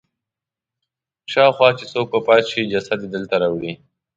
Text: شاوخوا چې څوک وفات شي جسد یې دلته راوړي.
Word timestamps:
شاوخوا 1.31 1.69
چې 1.77 1.85
څوک 1.93 2.07
وفات 2.15 2.43
شي 2.51 2.61
جسد 2.71 2.99
یې 3.03 3.09
دلته 3.15 3.35
راوړي. 3.41 3.73